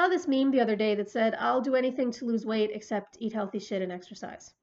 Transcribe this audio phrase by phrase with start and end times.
[0.00, 3.18] Saw this meme the other day that said, I'll do anything to lose weight except
[3.20, 4.54] eat healthy shit and exercise.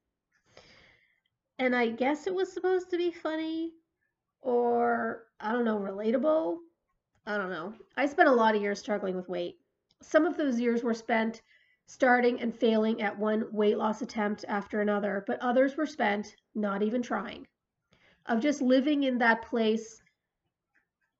[1.60, 3.70] And I guess it was supposed to be funny
[4.40, 6.56] or, I don't know, relatable.
[7.24, 7.72] I don't know.
[7.96, 9.60] I spent a lot of years struggling with weight.
[10.02, 11.42] Some of those years were spent
[11.86, 16.82] starting and failing at one weight loss attempt after another, but others were spent not
[16.82, 17.46] even trying,
[18.26, 20.02] of just living in that place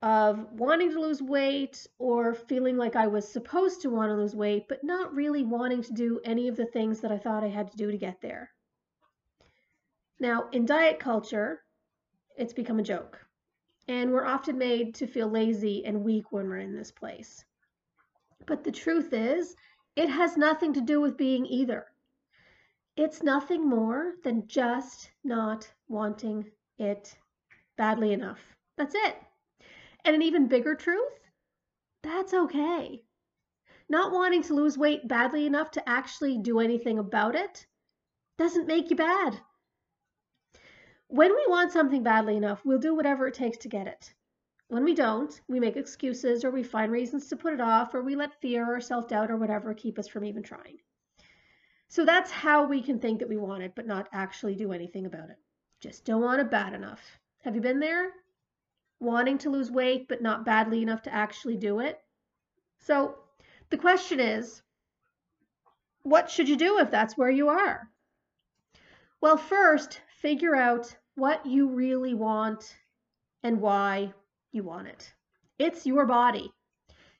[0.01, 4.35] of wanting to lose weight or feeling like I was supposed to want to lose
[4.35, 7.49] weight, but not really wanting to do any of the things that I thought I
[7.49, 8.51] had to do to get there.
[10.19, 11.61] Now, in diet culture,
[12.37, 13.19] it's become a joke,
[13.87, 17.43] and we're often made to feel lazy and weak when we're in this place.
[18.45, 19.55] But the truth is,
[19.95, 21.85] it has nothing to do with being either.
[22.95, 27.15] It's nothing more than just not wanting it
[27.77, 28.39] badly enough.
[28.77, 29.15] That's it.
[30.09, 31.19] And an even bigger truth
[32.01, 33.03] that's okay.
[33.89, 37.67] Not wanting to lose weight badly enough to actually do anything about it
[38.35, 39.39] doesn't make you bad.
[41.09, 44.11] When we want something badly enough, we'll do whatever it takes to get it.
[44.67, 48.01] When we don't, we make excuses or we find reasons to put it off or
[48.01, 50.79] we let fear or self doubt or whatever keep us from even trying.
[51.87, 55.05] So that's how we can think that we want it, but not actually do anything
[55.05, 55.37] about it.
[55.81, 57.19] Just don't want it bad enough.
[57.43, 58.11] Have you been there?
[58.99, 61.99] Wanting to lose weight, but not badly enough to actually do it.
[62.79, 63.15] So
[63.69, 64.61] the question is,
[66.03, 67.89] what should you do if that's where you are?
[69.21, 72.75] Well, first, figure out what you really want
[73.43, 74.13] and why
[74.51, 75.13] you want it.
[75.57, 76.51] It's your body.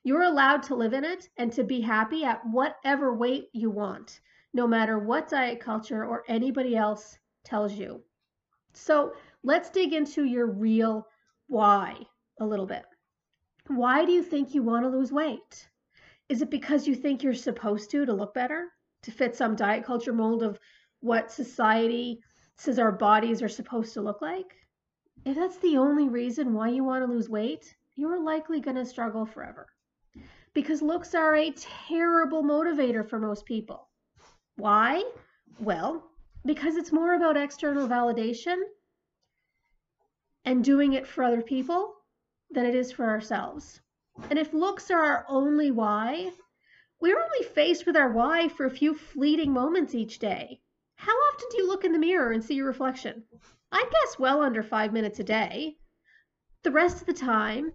[0.02, 4.20] You're allowed to live in it and to be happy at whatever weight you want,
[4.54, 8.02] no matter what diet culture or anybody else tells you.
[8.72, 9.12] So
[9.42, 11.06] let's dig into your real
[11.50, 11.96] why
[12.38, 12.84] a little bit.
[13.66, 15.68] Why do you think you want to lose weight?
[16.28, 18.68] Is it because you think you're supposed to to look better,
[19.02, 20.60] to fit some diet culture mold of
[21.00, 22.20] what society
[22.56, 24.54] says our bodies are supposed to look like?
[25.24, 28.86] If that's the only reason why you want to lose weight, you're likely going to
[28.86, 29.66] struggle forever.
[30.54, 31.50] Because looks are a
[31.88, 33.88] terrible motivator for most people.
[34.56, 35.02] Why?
[35.58, 36.04] Well,
[36.46, 38.62] because it's more about external validation
[40.44, 41.94] and doing it for other people
[42.50, 43.80] than it is for ourselves.
[44.28, 46.32] And if looks are our only why,
[47.00, 50.60] we're only faced with our why for a few fleeting moments each day.
[50.96, 53.24] How often do you look in the mirror and see your reflection?
[53.72, 55.78] I guess well under five minutes a day.
[56.62, 57.72] The rest of the time,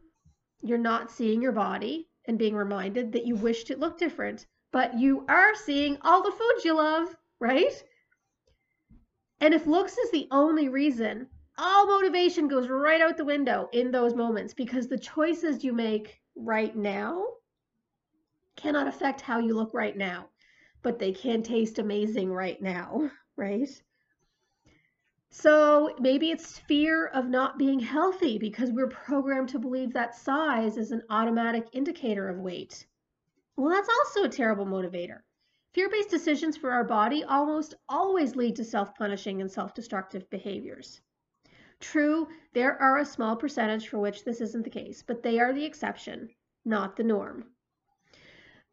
[0.61, 4.99] you're not seeing your body and being reminded that you wished it looked different, but
[4.99, 7.83] you are seeing all the foods you love, right?
[9.39, 13.91] And if looks is the only reason all motivation goes right out the window in
[13.91, 17.25] those moments because the choices you make right now
[18.55, 20.29] cannot affect how you look right now,
[20.81, 23.69] but they can taste amazing right now, right?
[25.29, 30.77] So maybe it's fear of not being healthy because we're programmed to believe that size
[30.77, 32.85] is an automatic indicator of weight.
[33.57, 35.19] Well, that's also a terrible motivator.
[35.73, 40.29] Fear based decisions for our body almost always lead to self punishing and self destructive
[40.29, 41.01] behaviors.
[41.79, 45.53] True, there are a small percentage for which this isn't the case, but they are
[45.53, 46.29] the exception,
[46.63, 47.45] not the norm.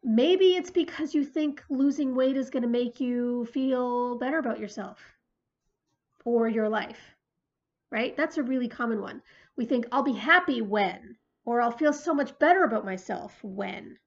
[0.03, 4.59] Maybe it's because you think losing weight is going to make you feel better about
[4.59, 4.99] yourself
[6.25, 7.15] or your life,
[7.89, 8.15] right?
[8.17, 9.21] That's a really common one.
[9.55, 11.15] We think, I'll be happy when,
[11.45, 13.97] or I'll feel so much better about myself when.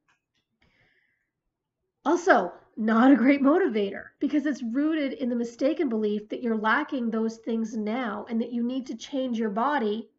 [2.04, 7.10] Also, not a great motivator because it's rooted in the mistaken belief that you're lacking
[7.10, 10.10] those things now and that you need to change your body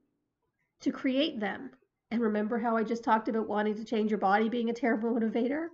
[0.79, 1.69] to create them.
[2.09, 5.11] And remember how I just talked about wanting to change your body being a terrible
[5.13, 5.67] motivator?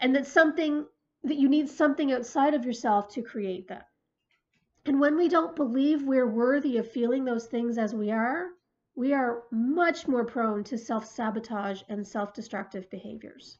[0.00, 0.86] And that something
[1.24, 3.82] that you need something outside of yourself to create them.
[4.84, 8.48] And when we don't believe we're worthy of feeling those things as we are,
[8.94, 13.58] we are much more prone to self sabotage and self destructive behaviors.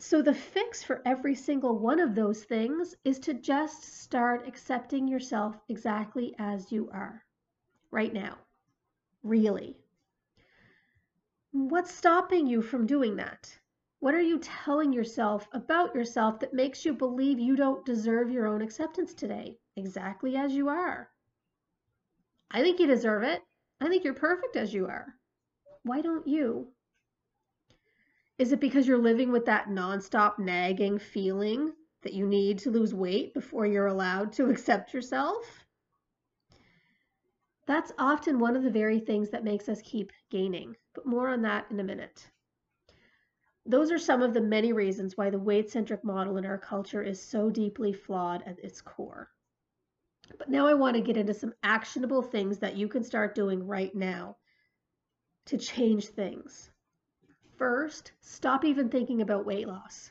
[0.00, 5.08] So the fix for every single one of those things is to just start accepting
[5.08, 7.24] yourself exactly as you are
[7.90, 8.38] right now.
[9.22, 9.78] Really.
[11.52, 13.58] What's stopping you from doing that?
[14.00, 18.46] What are you telling yourself about yourself that makes you believe you don't deserve your
[18.46, 21.10] own acceptance today, exactly as you are?
[22.50, 23.42] I think you deserve it.
[23.80, 25.14] I think you're perfect as you are.
[25.84, 26.72] Why don't you?
[28.42, 32.92] Is it because you're living with that nonstop nagging feeling that you need to lose
[32.92, 35.64] weight before you're allowed to accept yourself?
[37.68, 41.42] That's often one of the very things that makes us keep gaining, but more on
[41.42, 42.28] that in a minute.
[43.64, 47.00] Those are some of the many reasons why the weight centric model in our culture
[47.04, 49.30] is so deeply flawed at its core.
[50.36, 53.64] But now I want to get into some actionable things that you can start doing
[53.68, 54.36] right now
[55.46, 56.71] to change things.
[57.62, 60.10] First, stop even thinking about weight loss.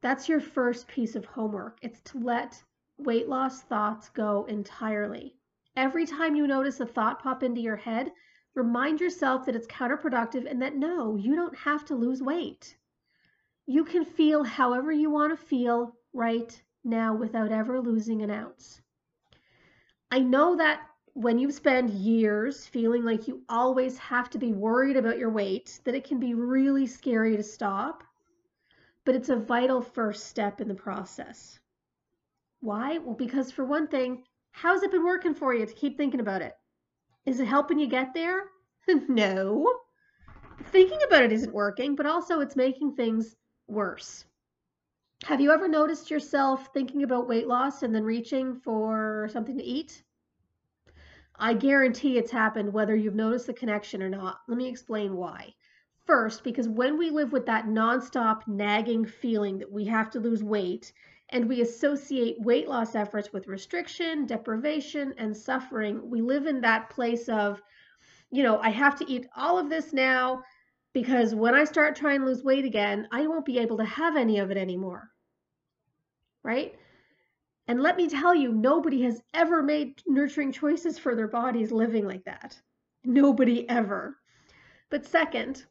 [0.00, 1.78] That's your first piece of homework.
[1.82, 2.64] It's to let
[2.96, 5.36] weight loss thoughts go entirely.
[5.76, 8.12] Every time you notice a thought pop into your head,
[8.54, 12.78] remind yourself that it's counterproductive and that no, you don't have to lose weight.
[13.66, 18.80] You can feel however you want to feel right now without ever losing an ounce.
[20.10, 20.80] I know that
[21.14, 25.80] when you spend years feeling like you always have to be worried about your weight,
[25.84, 28.02] that it can be really scary to stop,
[29.04, 31.60] but it's a vital first step in the process.
[32.60, 32.98] Why?
[32.98, 36.42] Well, because for one thing, how's it been working for you to keep thinking about
[36.42, 36.54] it?
[37.26, 38.46] Is it helping you get there?
[39.08, 39.72] no.
[40.72, 43.36] Thinking about it isn't working, but also it's making things
[43.68, 44.24] worse.
[45.24, 49.64] Have you ever noticed yourself thinking about weight loss and then reaching for something to
[49.64, 50.03] eat?
[51.36, 54.38] I guarantee it's happened whether you've noticed the connection or not.
[54.48, 55.54] Let me explain why.
[56.06, 60.44] First, because when we live with that nonstop nagging feeling that we have to lose
[60.44, 60.92] weight,
[61.30, 66.90] and we associate weight loss efforts with restriction, deprivation, and suffering, we live in that
[66.90, 67.60] place of,
[68.30, 70.42] you know, I have to eat all of this now
[70.92, 74.16] because when I start trying to lose weight again, I won't be able to have
[74.16, 75.10] any of it anymore.
[76.42, 76.76] Right?
[77.66, 82.06] And let me tell you, nobody has ever made nurturing choices for their bodies living
[82.06, 82.60] like that.
[83.04, 84.18] Nobody ever.
[84.90, 85.64] But second,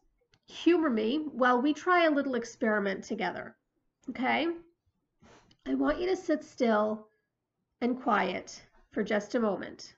[0.47, 3.55] humor me while we try a little experiment together.
[4.09, 4.47] Okay?
[5.65, 7.07] I want you to sit still
[7.81, 8.61] and quiet
[8.91, 9.95] for just a moment.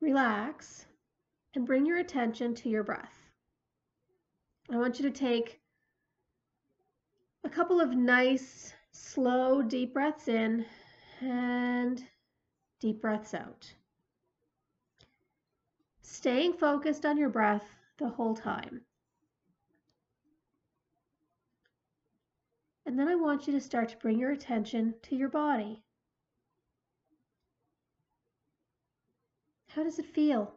[0.00, 0.86] Relax
[1.54, 3.14] and bring your attention to your breath.
[4.70, 5.60] I want you to take
[7.44, 10.64] a couple of nice, slow, deep breaths in
[11.20, 12.04] and
[12.80, 13.72] deep breaths out.
[16.02, 17.64] Staying focused on your breath
[17.98, 18.82] the whole time.
[22.84, 25.82] And then I want you to start to bring your attention to your body.
[29.68, 30.54] How does it feel?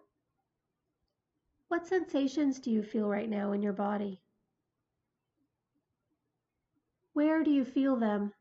[1.70, 4.20] What sensations do you feel right now in your body?
[7.16, 8.34] Where do you feel them?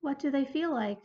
[0.00, 1.00] What do they feel like?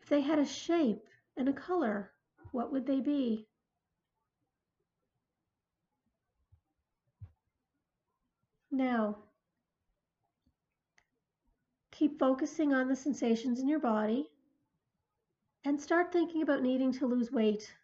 [0.00, 1.06] If they had a shape
[1.36, 2.10] and a color,
[2.52, 3.46] what would they be?
[8.70, 9.18] Now,
[11.90, 14.30] keep focusing on the sensations in your body
[15.66, 17.74] and start thinking about needing to lose weight.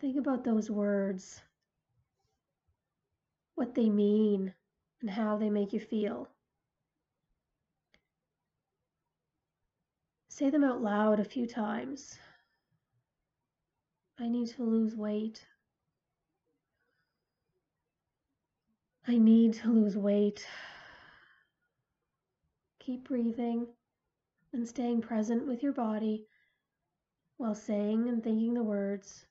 [0.00, 1.40] Think about those words,
[3.56, 4.54] what they mean,
[5.00, 6.28] and how they make you feel.
[10.28, 12.18] Say them out loud a few times.
[14.20, 15.44] I need to lose weight.
[19.08, 20.46] I need to lose weight.
[22.80, 23.66] Keep breathing
[24.52, 26.26] and staying present with your body
[27.36, 29.26] while saying and thinking the words.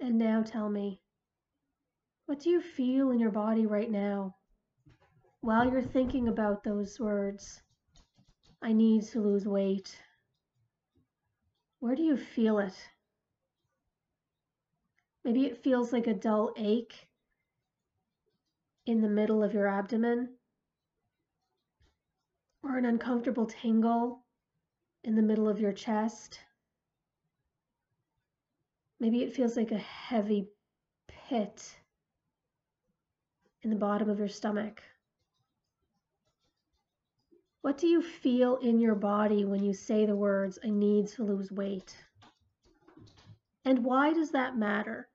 [0.00, 1.00] And now tell me,
[2.32, 4.34] what do you feel in your body right now
[5.42, 7.60] while you're thinking about those words?
[8.62, 9.94] I need to lose weight.
[11.80, 12.72] Where do you feel it?
[15.26, 17.06] Maybe it feels like a dull ache
[18.86, 20.30] in the middle of your abdomen
[22.62, 24.24] or an uncomfortable tingle
[25.04, 26.40] in the middle of your chest.
[29.00, 30.48] Maybe it feels like a heavy
[31.28, 31.76] pit
[33.62, 34.82] in the bottom of your stomach.
[37.62, 41.24] What do you feel in your body when you say the words, I need to
[41.24, 41.96] lose weight?
[43.64, 45.08] And why does that matter?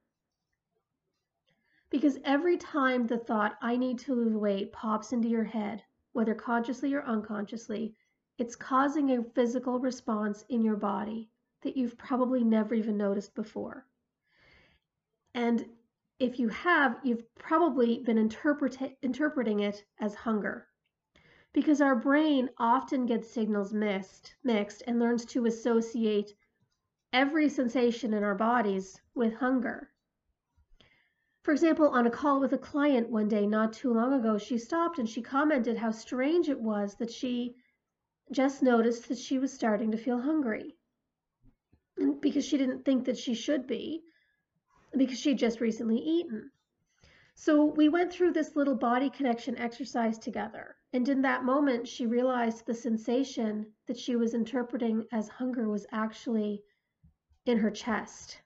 [1.90, 6.34] Because every time the thought, I need to lose weight, pops into your head, whether
[6.34, 7.96] consciously or unconsciously,
[8.38, 11.30] it's causing a physical response in your body
[11.64, 13.86] that you've probably never even noticed before.
[15.34, 15.66] And
[16.20, 20.68] if you have, you've probably been interpret- interpreting it as hunger.
[21.54, 26.34] Because our brain often gets signals mixed, mixed and learns to associate
[27.14, 29.92] every sensation in our bodies with hunger.
[31.44, 34.58] For example, on a call with a client one day not too long ago, she
[34.58, 37.56] stopped and she commented how strange it was that she
[38.32, 40.76] just noticed that she was starting to feel hungry.
[41.96, 44.04] And because she didn't think that she should be,
[44.96, 46.52] because she had just recently eaten.
[47.36, 50.76] So we went through this little body connection exercise together.
[50.94, 55.86] And in that moment, she realized the sensation that she was interpreting as hunger was
[55.92, 56.64] actually
[57.46, 58.42] in her chest.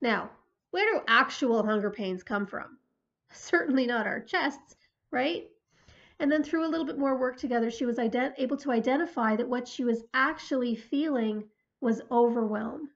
[0.00, 0.30] Now,
[0.72, 2.78] where do actual hunger pains come from?
[3.32, 4.74] Certainly not our chests,
[5.10, 5.48] right?
[6.18, 9.36] And then through a little bit more work together, she was ident- able to identify
[9.36, 11.48] that what she was actually feeling
[11.80, 12.90] was overwhelm.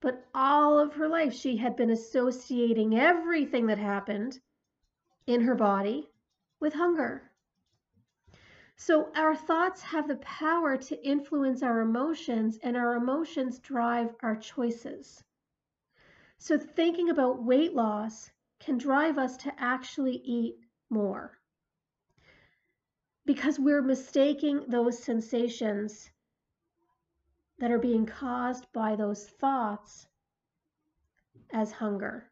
[0.00, 4.40] But all of her life, she had been associating everything that happened
[5.26, 6.08] in her body
[6.58, 7.30] with hunger.
[8.76, 14.36] So, our thoughts have the power to influence our emotions, and our emotions drive our
[14.36, 15.22] choices.
[16.38, 20.56] So, thinking about weight loss can drive us to actually eat
[20.88, 21.38] more
[23.26, 26.10] because we're mistaking those sensations
[27.60, 30.08] that are being caused by those thoughts
[31.52, 32.30] as hunger.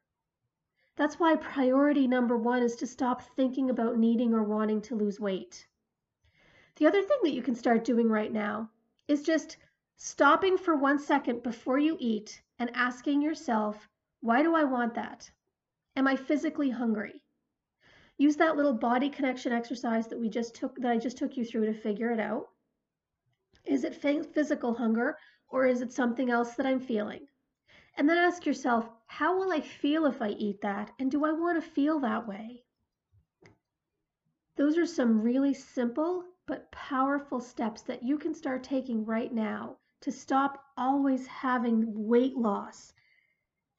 [0.96, 5.20] That's why priority number one is to stop thinking about needing or wanting to lose
[5.20, 5.66] weight.
[6.76, 8.70] The other thing that you can start doing right now
[9.06, 9.58] is just
[9.96, 13.88] stopping for one second before you eat and asking yourself,
[14.20, 15.30] why do I want that?
[15.94, 17.22] Am I physically hungry?
[18.16, 21.44] Use that little body connection exercise that we just took that I just took you
[21.44, 22.48] through to figure it out.
[23.68, 25.18] Is it physical hunger
[25.50, 27.28] or is it something else that I'm feeling?
[27.96, 30.90] And then ask yourself, how will I feel if I eat that?
[30.98, 32.64] And do I want to feel that way?
[34.56, 39.76] Those are some really simple but powerful steps that you can start taking right now
[40.00, 42.94] to stop always having weight loss